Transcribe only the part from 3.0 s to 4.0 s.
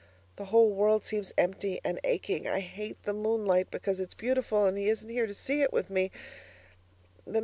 the moonlight because